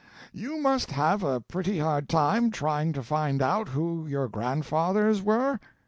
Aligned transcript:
You 0.33 0.57
must 0.59 0.89
have 0.93 1.21
a 1.21 1.41
pretty 1.41 1.77
hard 1.77 2.09
time 2.09 2.49
trying 2.49 2.91
to 2.93 3.03
find 3.03 3.39
out 3.39 3.69
who 3.69 4.07
your 4.07 4.27
grandfathers 4.27 5.21
were?" 5.21 5.59